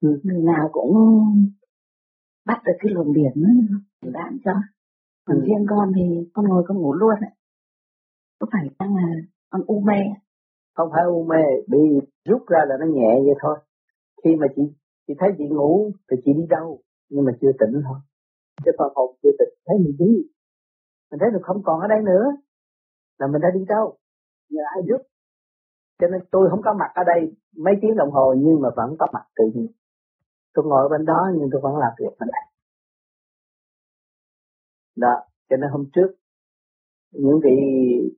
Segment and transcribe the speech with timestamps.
[0.00, 0.20] ừ.
[0.22, 0.94] người nào cũng
[2.46, 4.52] bắt được cái luồng điển đó đạn cho.
[5.24, 5.44] Còn ừ.
[5.46, 7.30] riêng con thì con ngồi con ngủ luôn ạ
[8.38, 9.02] có phải chăng là
[9.50, 10.00] con u mê?
[10.74, 11.78] Không phải u mê bị
[12.24, 13.58] rút ra là nó nhẹ vậy thôi.
[14.24, 14.62] Khi mà chị
[15.06, 16.80] chị thấy chị ngủ thì chị đi đâu?
[17.08, 17.98] Nhưng mà chưa tỉnh thôi.
[18.64, 20.12] Cái phần hồn chưa tỉnh thấy mình đi.
[21.10, 22.24] Mình thấy được không còn ở đây nữa.
[23.18, 23.96] Là mình đã đi đâu?
[24.50, 25.02] Nhờ ai giúp?
[25.98, 28.96] Cho nên tôi không có mặt ở đây mấy tiếng đồng hồ nhưng mà vẫn
[28.98, 29.66] có mặt tự nhiên
[30.56, 32.46] tôi ngồi bên đó nhưng tôi vẫn làm việc bên này.
[34.96, 35.14] đó,
[35.48, 36.10] cho nên hôm trước,
[37.12, 37.56] những vị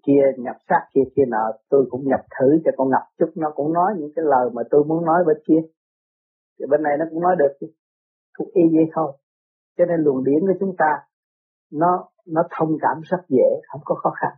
[0.07, 3.33] kia nhập sát kia kia nọ, tôi cũng nhập thử cho con ngập chút.
[3.37, 5.61] Nó cũng nói những cái lời mà tôi muốn nói bên kia.
[6.59, 7.67] Thì bên này nó cũng nói được chứ.
[8.33, 9.13] Cũng y vậy thôi.
[9.79, 11.07] Cho nên luồng điển của chúng ta,
[11.73, 14.33] nó nó thông cảm rất dễ, không có khó khăn.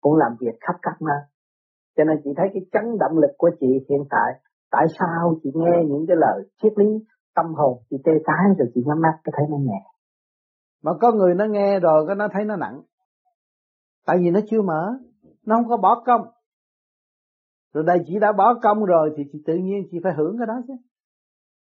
[0.00, 1.20] Cũng làm việc khắp các nơi.
[1.96, 5.50] Cho nên chị thấy cái chấn động lực của chị hiện tại tại sao chị
[5.54, 6.86] nghe những cái lời triết lý
[7.34, 9.80] tâm hồn chị tê tái rồi chị nhắm mắt có thấy nó nhẹ?
[10.82, 12.80] Mà có người nó nghe rồi cái nó thấy nó nặng.
[14.06, 14.98] Tại vì nó chưa mở
[15.46, 16.20] nó không có bỏ công.
[17.74, 20.46] Rồi đây chị đã bỏ công rồi thì chị tự nhiên chị phải hưởng cái
[20.46, 20.74] đó chứ.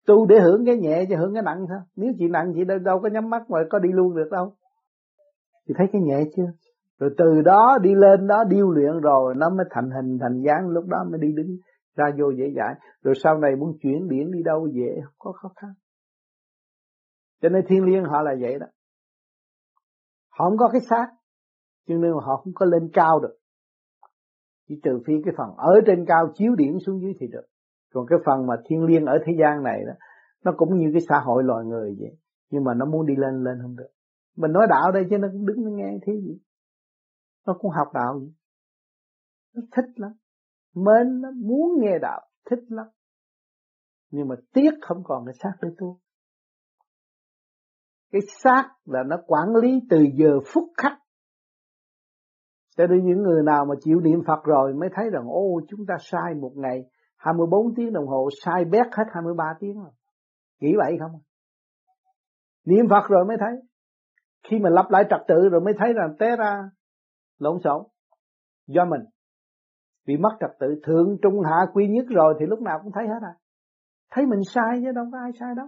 [0.08, 2.80] Tu để hưởng cái nhẹ chứ hưởng cái nặng sao nếu chị nặng chị đâu,
[2.80, 4.54] đâu có nhắm mắt mà có đi luôn được đâu.
[5.68, 6.52] Chị thấy cái nhẹ chưa?
[7.00, 10.70] Rồi từ đó đi lên đó điêu luyện rồi nó mới thành hình thành dáng
[10.70, 11.58] lúc đó mới đi đứng
[11.96, 12.76] ra vô dễ dãi.
[13.02, 15.74] Rồi sau này muốn chuyển biển đi đâu dễ không có khó khăn.
[17.42, 18.66] Cho nên thiên liêng họ là vậy đó.
[20.30, 21.08] Họ không có cái xác,
[21.88, 23.38] cho nên họ không có lên cao được.
[24.68, 27.46] Chỉ trừ phi cái phần ở trên cao chiếu điển xuống dưới thì được.
[27.94, 29.94] Còn cái phần mà thiên liêng ở thế gian này đó,
[30.44, 32.18] nó cũng như cái xã hội loài người vậy.
[32.50, 33.90] Nhưng mà nó muốn đi lên lên không được.
[34.38, 36.40] Mình nói đạo đây chứ nó cũng đứng nó nghe thế gì.
[37.48, 38.34] Nó cũng học đạo vậy.
[39.56, 40.12] Nó thích lắm
[40.76, 42.88] mến lắm muốn nghe đạo, thích lắm
[44.12, 46.00] nhưng mà tiếc không còn cái xác để tu
[48.12, 51.02] cái xác là nó quản lý từ giờ phút khắc
[52.78, 55.80] cho nên những người nào mà chịu niệm Phật rồi mới thấy rằng, ô, chúng
[55.88, 56.84] ta sai một ngày
[57.18, 59.92] 24 tiếng đồng hồ, sai bét hết 23 tiếng rồi.
[60.60, 61.22] Nghĩ vậy không?
[62.66, 63.62] Niệm Phật rồi mới thấy.
[64.44, 66.70] Khi mà lặp lại trật tự rồi mới thấy rằng, té ra,
[67.40, 67.84] lộn xộn
[68.68, 69.02] do mình
[70.08, 73.08] bị mất trật tự thượng trung hạ quy nhất rồi thì lúc nào cũng thấy
[73.08, 73.34] hết à.
[74.12, 75.68] Thấy mình sai chứ đâu có ai sai đâu.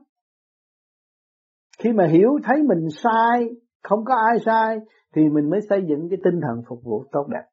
[1.80, 3.50] Khi mà hiểu thấy mình sai
[3.84, 4.80] không có ai sai
[5.16, 7.44] thì mình mới xây dựng cái tinh thần phục vụ tốt đẹp.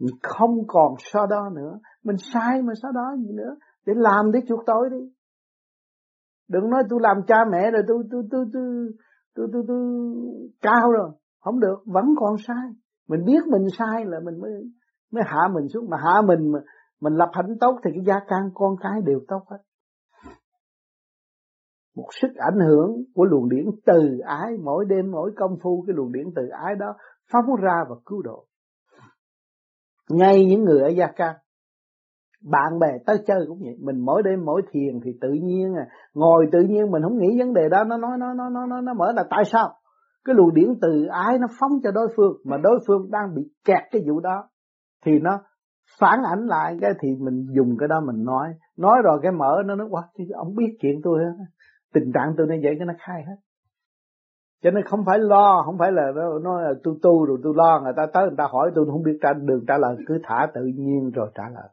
[0.00, 1.78] Mình không còn so đó nữa.
[2.04, 3.56] Mình sai mà so đó gì nữa?
[3.86, 5.12] Để làm đi chuộc tội đi.
[6.48, 8.90] Đừng nói tôi làm cha mẹ rồi tôi tôi tôi tôi
[9.34, 9.78] tôi tôi, tôi,
[10.62, 11.10] cao rồi.
[11.40, 12.70] Không được vẫn còn sai
[13.10, 14.52] mình biết mình sai là mình mới
[15.12, 15.90] mới hạ mình xuống.
[15.90, 16.58] Mà hạ mình mà
[17.00, 19.58] mình lập hạnh tốt thì cái gia can con cái đều tốt hết.
[21.96, 25.94] Một sức ảnh hưởng của luồng điển từ ái mỗi đêm mỗi công phu cái
[25.96, 26.94] luồng điển từ ái đó
[27.32, 28.46] phóng ra và cứu độ.
[30.10, 31.36] Ngay những người ở gia can
[32.42, 33.76] bạn bè tới chơi cũng vậy.
[33.80, 37.38] Mình mỗi đêm mỗi thiền thì tự nhiên à ngồi tự nhiên mình không nghĩ
[37.38, 37.84] vấn đề đó.
[37.84, 39.79] Nó nói nó nó nó nó, nó mở là tại sao?
[40.24, 43.42] Cái luồng điển từ ái nó phóng cho đối phương, mà đối phương đang bị
[43.64, 44.48] kẹt cái vụ đó,
[45.04, 45.38] thì nó
[46.00, 48.48] phản ảnh lại cái thì mình dùng cái đó mình nói.
[48.76, 51.44] Nói rồi cái mở nó nói quá chứ ông biết chuyện tôi hết
[51.94, 53.36] tình trạng tôi như vậy cái nó khai hết.
[54.62, 57.52] Cho nên không phải lo, không phải là nó nói là tôi tu rồi tôi
[57.56, 59.96] lo, người ta tới người ta hỏi tôi không biết trả đường trả lời.
[60.06, 61.68] Cứ thả tự nhiên rồi trả lời.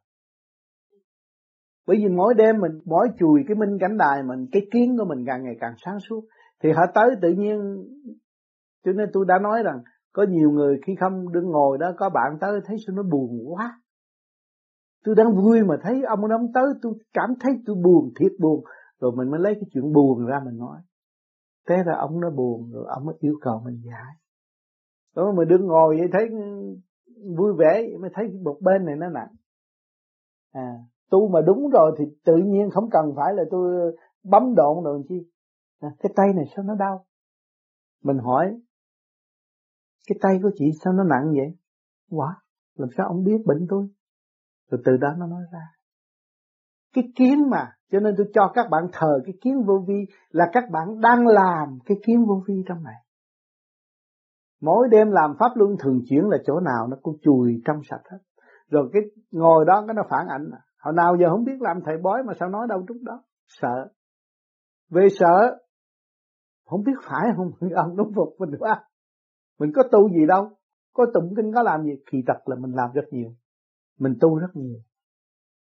[1.88, 5.06] Bởi vì mỗi đêm mình, mỗi chùi cái minh cảnh đài mình, cái kiến của
[5.06, 6.24] mình càng ngày càng sáng suốt,
[6.64, 7.85] thì họ tới tự nhiên
[8.86, 9.82] cho nên tôi đã nói rằng
[10.14, 13.54] có nhiều người khi không đứng ngồi đó có bạn tới thấy sao nó buồn
[13.54, 13.82] quá.
[15.04, 18.64] Tôi đang vui mà thấy ông ông tới tôi cảm thấy tôi buồn thiệt buồn.
[19.00, 20.82] Rồi mình mới lấy cái chuyện buồn ra mình nói.
[21.70, 24.14] Thế là ông nó buồn rồi ông mới yêu cầu mình giải.
[25.16, 26.30] Đó mà đứng ngồi vậy thấy
[27.38, 29.36] vui vẻ mới thấy một bên này nó nặng.
[30.52, 30.78] À
[31.09, 35.03] tu mà đúng rồi thì tự nhiên không cần phải là tôi bấm độn rồi
[35.09, 35.16] chi?
[35.80, 37.06] À, cái tay này sao nó đau?
[38.03, 38.59] Mình hỏi
[40.08, 41.58] cái tay của chị sao nó nặng vậy?
[42.09, 42.36] Quá,
[42.76, 43.88] làm sao ông biết bệnh tôi?
[44.72, 45.62] Rồi từ đó nó nói ra.
[46.94, 50.50] Cái kiến mà, cho nên tôi cho các bạn thờ cái kiến vô vi là
[50.54, 52.96] các bạn đang làm cái kiến vô vi trong này.
[54.62, 58.02] Mỗi đêm làm pháp luân thường chuyển là chỗ nào nó cũng chùi trong sạch
[58.12, 58.18] hết.
[58.70, 59.02] Rồi cái
[59.32, 60.50] ngồi đó cái nó phản ảnh.
[60.80, 63.24] Hồi nào giờ không biết làm thầy bói mà sao nói đâu trúng đó.
[63.48, 63.88] Sợ.
[64.90, 65.58] Về sợ,
[66.66, 67.52] không biết phải không?
[67.76, 68.84] Ông đúng phục mình quá
[69.59, 70.50] mình có tu gì đâu.
[70.94, 73.34] Có tụng kinh, có làm gì kỳ thật là mình làm rất nhiều.
[74.00, 74.80] Mình tu rất nhiều.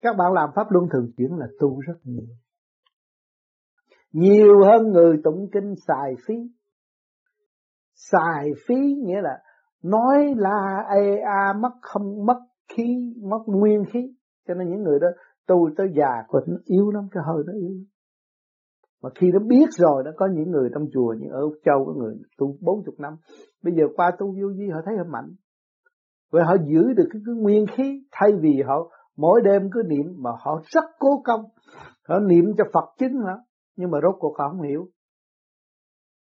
[0.01, 2.27] Các bạn làm pháp luân thường chuyển là tu rất nhiều.
[4.11, 6.35] Nhiều hơn người tụng kinh xài phí.
[7.95, 9.39] Xài phí nghĩa là
[9.83, 14.15] nói là ê a mất không mất khí, mất nguyên khí.
[14.47, 15.07] Cho nên những người đó
[15.47, 17.75] tu tới già còn yếu lắm, cái hơi nó yếu
[19.03, 21.85] mà khi nó biết rồi nó có những người trong chùa như ở Úc Châu
[21.85, 23.13] có người tu bốn chục năm.
[23.63, 25.35] Bây giờ qua tu vô vi họ thấy họ mạnh.
[26.31, 30.05] Và họ giữ được cái, cái nguyên khí thay vì họ mỗi đêm cứ niệm
[30.17, 31.41] mà họ rất cố công.
[32.07, 33.37] Họ niệm cho Phật chứng hả?
[33.75, 34.87] Nhưng mà rốt cuộc họ không hiểu.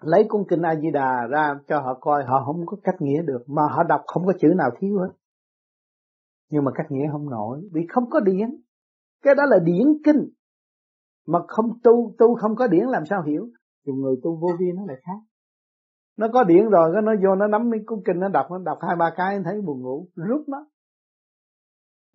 [0.02, 3.22] Lấy cuốn kinh A Di Đà ra cho họ coi họ không có cách nghĩa
[3.22, 3.44] được.
[3.46, 5.12] Mà họ đọc không có chữ nào thiếu hết.
[6.50, 8.48] Nhưng mà cách nghĩa không nổi vì không có điển.
[9.22, 10.28] Cái đó là điển kinh
[11.26, 13.48] mà không tu tu không có điển làm sao hiểu?
[13.86, 15.18] Dùng người tu vô vi nó lại khác.
[16.16, 18.58] Nó có điển rồi, cái nó vô, nó nắm cái cuốn kinh, nó đọc nó
[18.58, 20.66] đọc hai, ba cái, nó thấy buồn ngủ rút nó.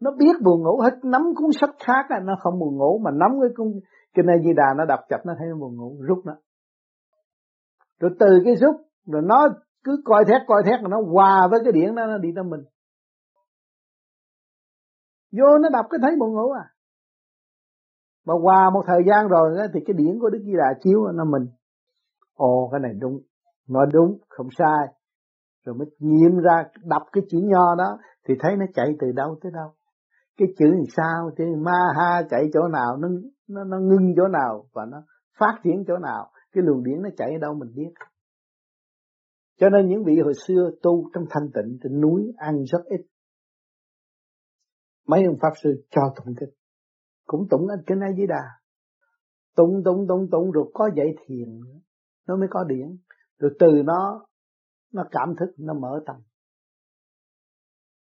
[0.02, 3.12] Nó biết buồn ngủ hết, nắm cuốn sách khác là nó không buồn ngủ, mà
[3.12, 3.68] nắm cái cuốn
[4.14, 6.34] kinh A Di Đà nó đọc chập, nó thấy nó buồn ngủ rút nó.
[8.00, 8.76] Rồi từ cái rút
[9.06, 9.48] rồi nó
[9.84, 12.44] cứ coi thét coi thét rồi nó hòa với cái điển đó, nó đi tới
[12.44, 12.62] mình.
[15.32, 16.66] Vô nó đọc cái thấy buồn ngủ à
[18.26, 21.24] mà qua một thời gian rồi thì cái điển của Đức Di Đà chiếu nó
[21.26, 21.48] mình.
[22.34, 23.20] Ồ, cái này đúng.
[23.70, 24.88] Nói đúng, không sai.
[25.66, 27.98] Rồi mới nghiệm ra, đọc cái chữ nho đó,
[28.28, 29.74] thì thấy nó chạy từ đâu tới đâu.
[30.38, 33.08] Cái chữ làm sao thì ma ha chạy chỗ nào, nó
[33.48, 35.04] nó nó ngưng chỗ nào và nó
[35.40, 36.32] phát triển chỗ nào.
[36.54, 37.92] Cái luồng điển nó chạy ở đâu mình biết.
[39.60, 43.02] Cho nên những vị hồi xưa tu trong thanh tịnh, trên núi ăn rất ít.
[45.08, 46.50] Mấy ông pháp sư cho tụng kinh
[47.32, 48.44] cũng tụng anh kinh A Di Đà
[49.56, 51.60] tụng tụng tụng tụng, rồi có dạy thiền
[52.28, 52.98] nó mới có điển
[53.40, 54.26] rồi từ nó
[54.94, 56.16] nó cảm thức, nó mở tâm.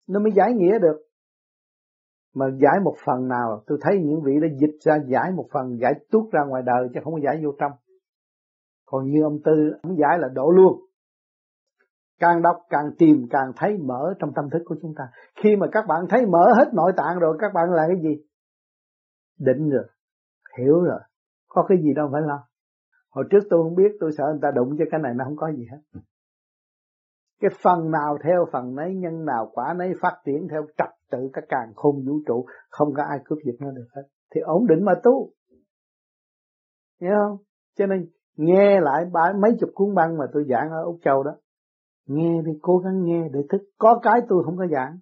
[0.08, 1.02] Nó mới giải nghĩa được.
[2.34, 5.78] Mà giải một phần nào, tôi thấy những vị đã dịch ra giải một phần,
[5.80, 7.72] giải tuốt ra ngoài đời chứ không có giải vô trong.
[8.86, 9.52] Còn như ông tư,
[9.82, 10.80] ông giải là đổ luôn.
[12.20, 15.04] Càng đọc, càng tìm, càng thấy mở trong tâm thức của chúng ta.
[15.42, 18.24] Khi mà các bạn thấy mở hết nội tạng rồi, các bạn là cái gì?
[19.42, 19.84] Định rồi,
[20.58, 21.00] hiểu rồi.
[21.48, 22.48] Có cái gì đâu phải lo.
[23.10, 25.36] Hồi trước tôi không biết, tôi sợ người ta đụng cho cái này nó không
[25.36, 26.00] có gì hết.
[27.40, 31.30] Cái phần nào theo phần nấy, nhân nào quả nấy phát triển theo trật tự
[31.32, 34.02] các càng khôn vũ trụ, không có ai cướp giật nó được hết.
[34.34, 35.30] Thì ổn định mà tu.
[37.00, 37.36] Hiểu không?
[37.78, 41.22] Cho nên nghe lại bài mấy chục cuốn băng mà tôi giảng ở úc châu
[41.22, 41.32] đó,
[42.06, 43.62] nghe đi, cố gắng nghe để thức.
[43.78, 44.98] Có cái tôi không có giảng.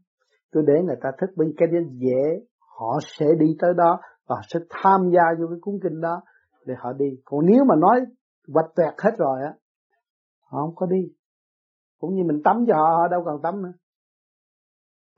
[0.53, 2.47] Tôi để người ta thức bởi cái đó dễ,
[2.79, 6.23] họ sẽ đi tới đó và sẽ tham gia vô cái cuốn kinh đó
[6.67, 7.07] để họ đi.
[7.25, 8.01] Còn nếu mà nói
[8.49, 9.55] vạch tuẹt hết rồi á,
[10.41, 11.13] họ không có đi.
[11.99, 13.73] Cũng như mình tắm cho họ họ đâu cần tắm nữa.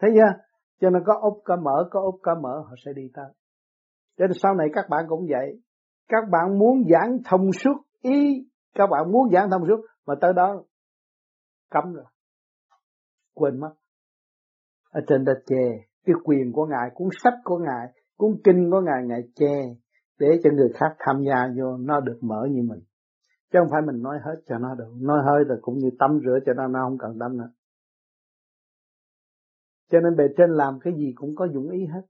[0.00, 0.43] Thấy chưa?
[0.81, 3.32] Cho nên có úp, có mở, có úp, có mở, họ sẽ đi tới.
[4.19, 5.60] Cho nên sau này các bạn cũng vậy.
[6.08, 10.32] Các bạn muốn giảng thông suốt, ý các bạn muốn giảng thông suốt mà tới
[10.32, 10.62] đó
[11.70, 12.04] cấm rồi.
[13.34, 13.75] Quên mất.
[14.90, 18.81] Ở trên đất chè cái quyền của ngài, cuốn sách của ngài cuốn kinh của
[18.81, 19.75] ngài ngài che
[20.19, 22.81] để cho người khác tham gia vô, nó được mở như mình.
[23.53, 24.93] Chứ không phải mình nói hết cho nó được.
[25.01, 27.51] Nói hơi là cũng như tắm rửa cho nó nó không cần tắm nữa.
[29.91, 32.03] Cho nên bề trên làm cái gì cũng có dụng ý hết.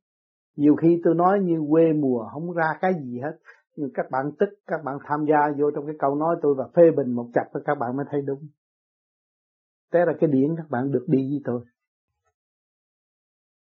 [0.56, 3.38] Nhiều khi tôi nói như quê mùa, không ra cái gì hết.
[3.76, 6.68] Nhưng các bạn tức, các bạn tham gia vô trong cái câu nói tôi và
[6.74, 8.46] phê bình một chặp các bạn mới thấy đúng.
[9.92, 11.64] Thế là cái điển các bạn được đi với tôi.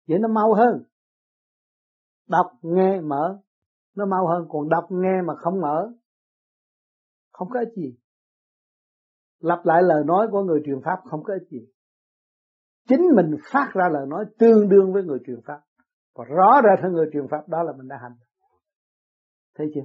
[0.07, 0.88] Vậy nó mau hơn
[2.29, 3.39] đọc, nghe, mở.
[3.95, 5.91] Nó mau hơn còn đọc, nghe mà không mở.
[7.31, 7.97] Không có ích gì.
[9.39, 11.67] Lặp lại lời nói của người truyền pháp không có ích gì.
[12.87, 15.61] Chính mình phát ra lời nói tương đương với người truyền pháp.
[16.15, 18.15] Và rõ ra thân người truyền pháp, đó là mình đã hành.
[19.55, 19.81] Thấy chưa?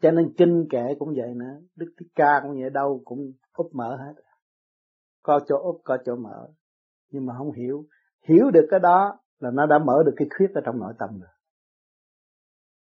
[0.00, 1.60] Cho nên kinh kệ cũng vậy nữa.
[1.76, 4.22] Đức thích ca cũng vậy, đâu cũng úp mở hết.
[5.22, 6.48] Có chỗ úp, có chỗ mở.
[7.10, 7.84] Nhưng mà không hiểu.
[8.28, 11.08] Hiểu được cái đó là nó đã mở được cái khuyết ở trong nội tâm
[11.20, 11.30] rồi.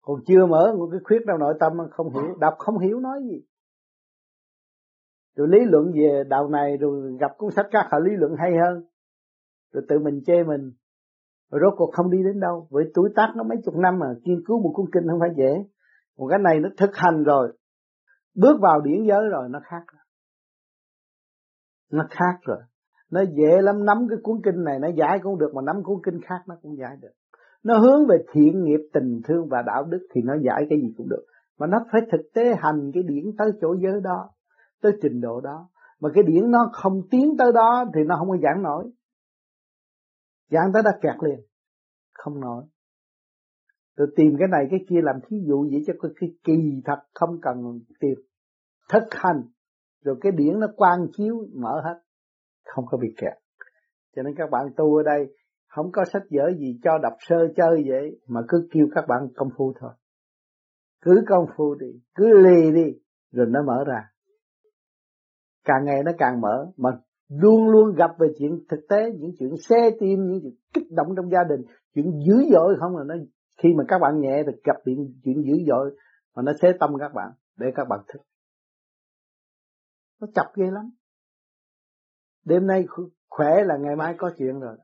[0.02, 3.20] Còn chưa mở một cái khuyết trong nội tâm, không hiểu, đọc không hiểu nói
[3.24, 3.42] gì.
[5.36, 8.52] Rồi lý luận về đạo này, rồi gặp cuốn sách khác, họ lý luận hay
[8.66, 8.86] hơn.
[9.74, 10.72] Rồi tự mình chê mình.
[11.52, 12.68] Rồi rốt cuộc không đi đến đâu.
[12.70, 15.30] Với tuổi tác nó mấy chục năm mà, nghiên cứu một cuốn kinh không phải
[15.38, 15.66] dễ.
[16.18, 17.58] Còn cái này nó thực hành rồi.
[18.36, 19.84] Bước vào điển giới rồi, nó khác
[21.92, 22.62] nó khác rồi
[23.12, 25.98] nó dễ lắm, nắm cái cuốn kinh này, nó giải cũng được, mà nắm cuốn
[26.04, 27.12] kinh khác nó cũng giải được.
[27.64, 30.94] Nó hướng về thiện nghiệp, tình thương và đạo đức thì nó giải cái gì
[30.98, 31.26] cũng được.
[31.60, 34.30] Mà nó phải thực tế hành cái điển tới chỗ giới đó,
[34.82, 35.70] tới trình độ đó.
[36.00, 38.92] Mà cái điển nó không tiến tới đó thì nó không có giảng nổi.
[40.52, 41.40] Giảng tới đã kẹt liền,
[42.14, 42.64] không nổi.
[43.98, 47.40] Tôi tìm cái này cái kia làm thí dụ vậy cho cái kỳ thật không
[47.42, 48.16] cần tìm.
[48.94, 49.44] Thực hành,
[50.04, 52.00] rồi cái điển nó quang chiếu, mở hết
[52.66, 53.34] không có bị kẹt.
[54.16, 55.36] Cho nên các bạn tu ở đây,
[55.68, 59.28] không có sách vở gì cho đọc sơ chơi vậy, mà cứ kêu các bạn
[59.36, 59.92] công phu thôi.
[61.02, 63.00] Cứ công phu đi, cứ lì đi,
[63.32, 64.10] rồi nó mở ra.
[65.64, 66.90] Càng ngày nó càng mở, mà
[67.30, 71.08] luôn luôn gặp về chuyện thực tế, những chuyện xe tim, những chuyện kích động
[71.16, 71.62] trong gia đình.
[71.94, 73.16] Chuyện dữ dội không là nó,
[73.64, 75.98] khi mà các bạn nhẹ thì gặp chuyện chuyện dữ dội,
[76.36, 78.20] mà nó xé tâm các bạn, để các bạn thức.
[80.22, 80.92] Nó chập ghê lắm
[82.46, 82.86] đêm nay
[83.30, 84.78] khỏe là ngày mai có chuyện rồi.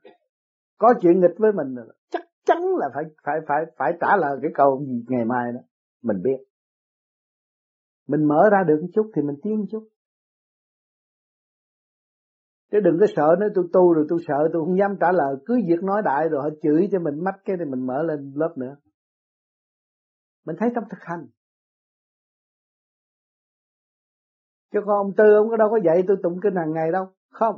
[0.77, 1.95] Có chuyện nghịch với mình rồi.
[2.09, 5.59] Chắc chắn là phải phải phải phải trả lời cái câu gì ngày mai đó.
[6.01, 6.37] Mình biết.
[8.07, 9.87] Mình mở ra được một chút thì mình tiến một chút.
[12.71, 15.35] Chứ đừng có sợ nói tôi tu rồi tôi sợ tôi không dám trả lời.
[15.45, 18.33] Cứ việc nói đại rồi họ chửi cho mình mắt cái thì mình mở lên
[18.35, 18.75] lớp nữa.
[20.45, 21.27] Mình thấy trong thực hành.
[24.73, 27.05] Chứ con ông tư ông có đâu có dạy tôi tụng kinh hàng ngày đâu
[27.39, 27.55] không.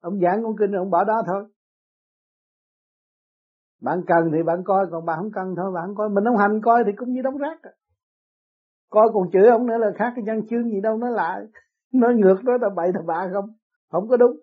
[0.00, 1.44] Ông giảng con kinh ông bỏ đó thôi.
[3.80, 6.08] Bạn cần thì bạn coi, còn bạn không cần thôi bạn coi.
[6.08, 7.70] Mình không hành coi thì cũng như đóng rác à.
[8.90, 11.40] coi còn chửi ông nữa là khác cái văn chương gì đâu, nói lại.
[11.92, 13.44] Nói ngược, nói là bậy thật bạ không.
[13.90, 14.36] Không có đúng.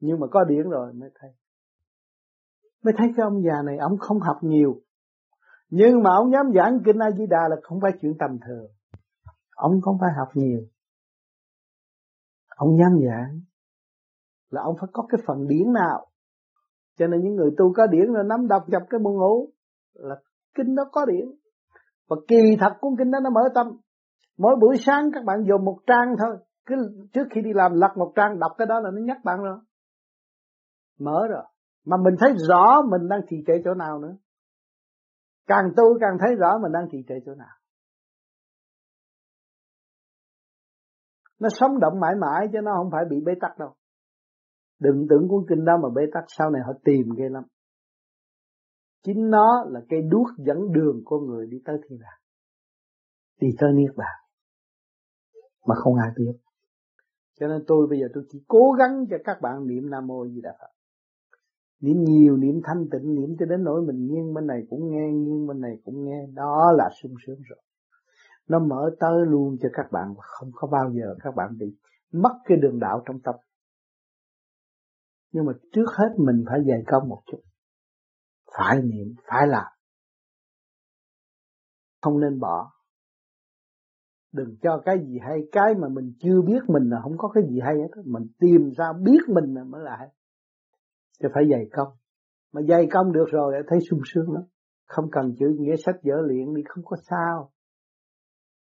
[0.00, 1.30] Nhưng mà có điển rồi, mới thấy.
[2.84, 4.80] Mới thấy cái ông già này, ông không học nhiều.
[5.70, 8.66] Nhưng mà ông dám giảng kinh A Di Đà là không phải chuyện tầm thường.
[9.56, 10.60] Ông không phải học nhiều
[12.60, 13.40] ông dám giảng
[14.50, 16.06] là ông phải có cái phần điển nào.
[16.98, 19.48] Cho nên những người tu có điển là nắm đọc nhập cái buồn ngủ
[19.94, 20.16] là
[20.54, 21.26] kinh đó có điển.
[22.08, 23.66] Và kỳ thật cuốn kinh đó nó mở tâm.
[24.38, 26.36] Mỗi buổi sáng các bạn dùng một trang thôi.
[26.66, 26.74] Cứ
[27.12, 29.58] trước khi đi làm lật một trang, đọc cái đó là nó nhắc bạn rồi.
[30.98, 31.44] Mở rồi.
[31.86, 34.16] Mà mình thấy rõ mình đang trì trệ chỗ nào nữa.
[35.46, 37.59] Càng tu càng thấy rõ mình đang trì trệ chỗ nào.
[41.40, 43.74] Nó sống động mãi mãi chứ nó không phải bị bế tắc đâu.
[44.80, 47.44] Đừng tưởng cuốn kinh đó mà bế tắc, sau này họ tìm ghê lắm.
[49.02, 52.20] Chính nó là cây đuốc dẫn đường con người đi tới thiên đàng,
[53.40, 54.16] đi tới niết bàn,
[55.66, 56.32] mà không ai biết.
[57.40, 60.26] Cho nên tôi bây giờ tôi chỉ cố gắng cho các bạn niệm nam mô
[60.28, 60.70] di đà phật.
[61.80, 65.12] Niệm nhiều, niệm thanh tịnh, niệm cho đến nỗi mình nghiêng bên này cũng nghe,
[65.12, 66.26] nghiêng bên này cũng nghe.
[66.34, 67.58] Đó là sung sướng rồi
[68.50, 71.66] nó mở tới luôn cho các bạn và không có bao giờ các bạn bị
[72.12, 73.34] mất cái đường đạo trong tâm.
[75.32, 77.40] Nhưng mà trước hết mình phải dày công một chút.
[78.56, 79.66] Phải niệm, phải làm.
[82.02, 82.72] Không nên bỏ.
[84.32, 85.38] Đừng cho cái gì hay.
[85.52, 88.70] Cái mà mình chưa biết mình là không có cái gì hay hết mình tìm
[88.76, 90.08] ra biết mình là mới lại hay.
[91.18, 91.88] Chứ phải dày công.
[92.52, 94.42] Mà dày công được rồi, thấy sung sướng lắm.
[94.86, 97.52] Không cần chữ nghĩa sách dở luyện đi, không có sao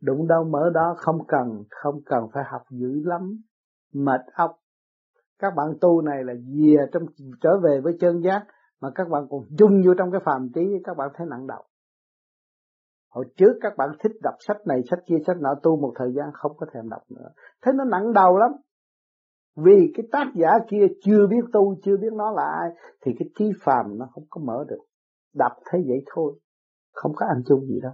[0.00, 3.41] đụng đâu mở đó không cần không cần phải học dữ lắm.
[3.93, 4.59] Mệt óc.
[5.38, 7.03] Các bạn tu này là về trong,
[7.41, 8.47] trở về với chân giác,
[8.81, 11.62] mà các bạn còn dung vô trong cái phàm trí, các bạn thấy nặng đầu.
[13.11, 16.12] Hồi trước các bạn thích đọc sách này, sách kia, sách nọ, tu một thời
[16.12, 17.29] gian không có thèm đọc nữa.
[17.62, 18.50] Thấy nó nặng đầu lắm.
[19.57, 23.29] Vì cái tác giả kia chưa biết tu, chưa biết nó là ai, thì cái
[23.38, 24.85] trí phàm nó không có mở được.
[25.35, 26.38] Đọc thấy vậy thôi.
[26.93, 27.93] Không có ăn chung gì đâu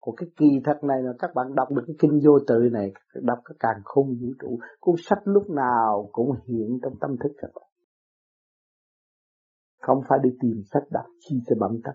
[0.00, 2.92] của cái kỳ thật này là các bạn đọc được cái kinh vô tự này
[3.14, 4.58] đọc cái càng khôn vũ trụ.
[4.80, 7.64] Cuốn sách lúc nào cũng hiện trong tâm thức các bạn.
[9.80, 11.94] Không phải đi tìm sách đọc chi cho bẩm tâm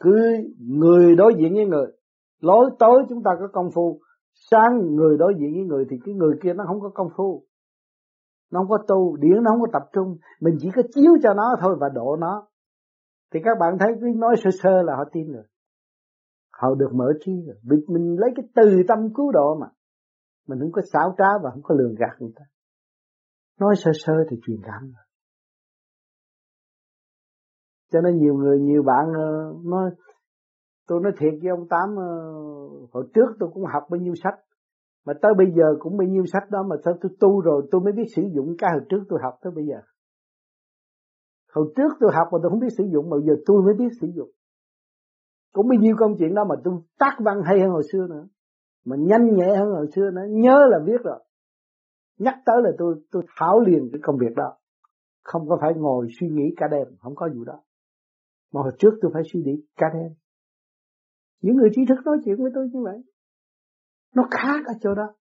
[0.00, 1.86] cứ người đối diện với người.
[2.40, 4.00] Lối tối chúng ta có công phu.
[4.50, 7.44] Sáng người đối diện với người thì cái người kia nó không có công phu.
[8.52, 10.16] Nó không có tu, điển nó không có tập trung.
[10.40, 12.48] Mình chỉ có chiếu cho nó thôi và độ nó.
[13.34, 15.44] Thì các bạn thấy cứ nói sơ sơ là họ tin rồi
[16.58, 17.56] họ được mở trí rồi.
[17.62, 19.66] Vì mình lấy cái từ tâm cứu độ mà.
[20.46, 22.44] Mình không có xảo trá và không có lường gạt người ta.
[23.60, 25.04] Nói sơ sơ thì truyền cảm rồi.
[27.92, 29.90] Cho nên nhiều người, nhiều bạn ờ, nói,
[30.86, 32.04] tôi nói thiệt với ông tám ờ,
[32.92, 34.34] hồi trước tôi cũng học bao nhiêu sách,
[35.06, 37.80] mà tới bây giờ cũng bao nhiêu sách đó mà sao tôi tu rồi tôi
[37.80, 39.80] mới biết sử dụng cái hồi trước tôi học tới bây giờ.
[41.52, 43.88] Hồi trước tôi học mà tôi không biết sử dụng, mà giờ tôi mới biết
[44.00, 44.30] sử dụng
[45.56, 48.26] cũng bao nhiêu công chuyện đó mà tôi tác văn hay hơn hồi xưa nữa.
[48.84, 50.22] Mà nhanh nhẹ hơn hồi xưa nữa.
[50.30, 51.24] Nhớ là biết rồi.
[52.18, 54.56] Nhắc tới là tôi tôi thảo liền cái công việc đó.
[55.22, 56.96] Không có phải ngồi suy nghĩ cả đêm.
[56.98, 57.60] Không có vụ đó.
[58.52, 60.12] Mà hồi trước tôi phải suy nghĩ cả đêm.
[61.42, 62.98] Những người trí thức nói chuyện với tôi như vậy.
[64.14, 65.14] Nó khác ở chỗ đó.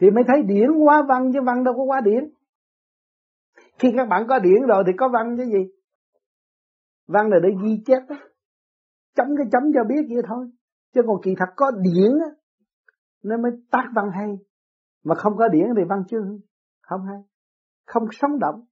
[0.00, 2.30] Thì mới thấy điển quá văn chứ văn đâu có quá điển.
[3.78, 5.72] Khi các bạn có điển rồi thì có văn chứ gì?
[7.06, 8.16] Văn là để ghi chép đó
[9.18, 10.50] chấm cái chấm cho biết vậy thôi.
[10.94, 12.30] Chứ còn kỳ thật có điển á,
[13.22, 14.38] nó mới tác văn hay.
[15.04, 16.40] Mà không có điển thì văn chương
[16.80, 17.22] không hay,
[17.86, 18.64] không sống động.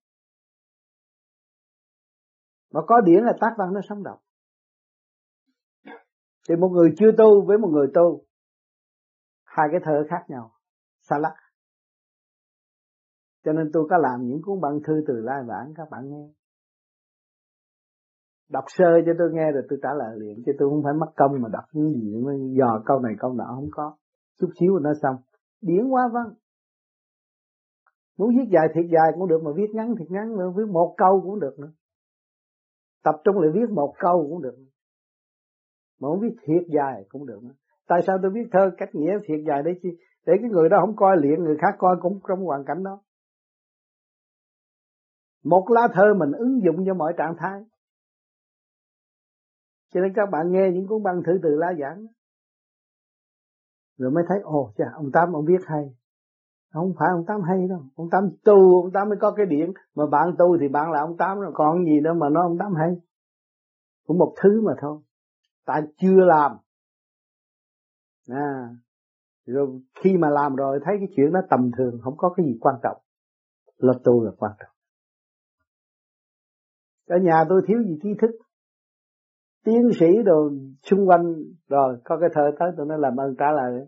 [2.73, 4.19] Mà có điển là tác văn nó sống động.
[6.49, 8.25] Thì một người chưa tu với một người tu,
[9.45, 10.53] hai cái thơ khác nhau,
[11.01, 11.35] xa lắc.
[13.45, 16.29] Cho nên tôi có làm những cuốn băng thư từ lai vãng, các bạn nghe
[18.51, 21.13] đọc sơ cho tôi nghe rồi tôi trả lời liền, chứ tôi không phải mất
[21.17, 23.97] công mà đọc những gì mới dò câu này câu nọ, không có.
[24.41, 25.17] Chút xíu nó xong.
[25.61, 26.27] Điển quá văn.
[28.19, 30.95] Muốn viết dài thiệt dài cũng được mà viết ngắn thiệt ngắn nữa, viết một
[30.97, 31.73] câu cũng được nữa.
[33.05, 34.57] Tập trung lại viết một câu cũng được
[36.01, 37.55] mà không viết thiệt dài cũng được nữa.
[37.89, 39.89] Tại sao tôi viết thơ cách nghĩa thiệt dài đấy chi
[40.27, 43.01] để cái người đó không coi liền, người khác coi cũng trong hoàn cảnh đó.
[45.45, 47.61] Một lá thơ mình ứng dụng cho mọi trạng thái
[49.97, 52.07] cho nên các bạn nghe những cuốn băng thư từ la giảng
[53.99, 55.95] rồi mới thấy, ồ, chà, ông tám, ông biết hay.
[56.73, 57.81] Không phải ông tám hay đâu.
[57.95, 59.73] Ông tám tu, ông tám mới có cái điện.
[59.95, 62.59] Mà bạn tu thì bạn là ông tám rồi, còn gì nữa mà nói ông
[62.59, 62.97] tám hay.
[64.07, 65.01] Cũng một thứ mà thôi.
[65.65, 66.57] Tại chưa làm.
[68.29, 68.69] À.
[69.47, 72.59] Rồi khi mà làm rồi, thấy cái chuyện đó tầm thường, không có cái gì
[72.61, 72.97] quan trọng.
[73.79, 74.75] Là tu là quan trọng.
[77.07, 78.31] Ở nhà tôi thiếu gì trí thức
[79.67, 80.51] tiến sĩ đồ
[80.91, 81.35] xung quanh,
[81.69, 83.87] rồi có cái thơ tới tụi nó làm ơn trả lời.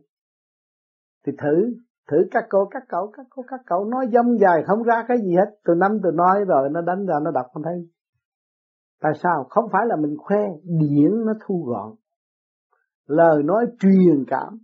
[1.26, 1.72] Thì thử
[2.10, 5.18] thử các cô các cậu, các cô, các cậu nói dông dài, không ra cái
[5.24, 5.58] gì hết.
[5.64, 7.88] Từ năm từ nói rồi, nó đánh ra, nó đọc không thấy.
[9.00, 9.46] Tại sao?
[9.50, 11.94] Không phải là mình khoe, điển nó thu gọn.
[13.06, 14.58] Lời nói truyền cảm.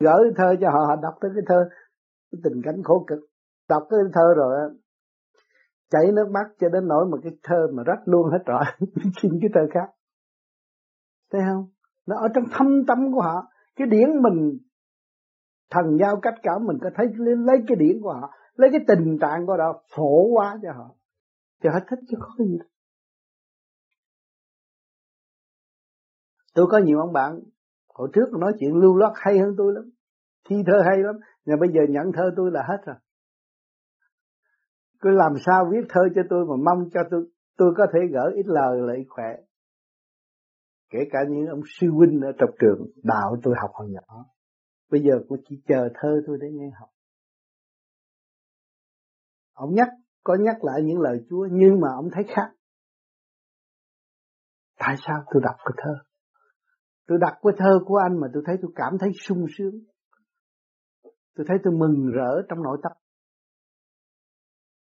[0.00, 1.68] Gửi thơ cho họ họ đọc tới cái thơ,
[2.32, 3.18] cái tình cảnh khổ cực.
[3.68, 4.70] Đọc cái thơ rồi
[5.90, 8.62] chảy nước mắt cho đến nỗi mà cái thơ mà rách luôn hết rồi.
[9.22, 9.97] Xin cái thơ khác
[11.32, 11.66] thấy không?
[12.06, 13.46] Nó ở trong thâm tâm của họ.
[13.76, 14.58] Cái điển mình,
[15.70, 19.18] thần giao cách cảm mình có thấy lấy cái điển của họ, lấy cái tình
[19.20, 20.94] trạng của họ, phổ quá cho họ.
[21.62, 22.68] Thì họ thích chứ có gì đâu.
[26.58, 27.40] tôi có nhiều ông bạn,
[27.94, 29.84] hồi trước nói chuyện lưu loát hay hơn tôi lắm,
[30.48, 31.14] thi thơ hay lắm,
[31.44, 32.96] nhưng bây giờ nhận thơ tôi là hết rồi.
[35.00, 38.32] Cứ làm sao viết thơ cho tôi mà mong cho tôi tôi có thể gửi
[38.34, 39.36] ít lời lại khỏe
[40.90, 44.24] kể cả những ông sư huynh ở trong trường đạo tôi học hồi nhỏ.
[44.90, 46.88] Bây giờ cũng chỉ chờ thơ tôi để nghe học.
[49.52, 49.88] Ông nhắc,
[50.24, 52.50] có nhắc lại những lời Chúa, nhưng mà ông thấy khác.
[54.78, 55.94] Tại sao tôi đọc cái thơ?
[57.06, 59.74] Tôi đọc cái thơ của anh mà tôi thấy tôi cảm thấy sung sướng.
[61.34, 62.92] Tôi thấy tôi mừng rỡ trong nội tâm.